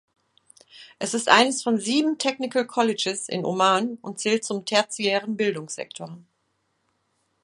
[0.97, 6.17] Es ist eines von sieben Technical Colleges in Oman und zählt zum tertiären Bildungssektor.